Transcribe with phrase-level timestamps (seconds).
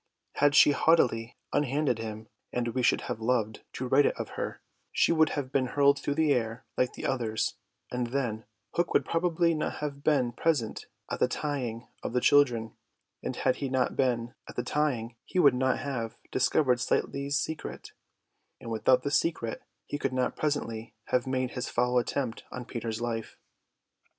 [0.37, 4.59] Had she haughtily unhanded him (and we should have loved to write it of her),
[4.91, 7.53] she would have been hurled through the air like the others,
[7.91, 12.75] and then Hook would probably not have been present at the tying of the children;
[13.21, 17.91] and had he not been at the tying he would not have discovered Slightly's secret,
[18.59, 23.01] and without the secret he could not presently have made his foul attempt on Peter's
[23.01, 23.37] life.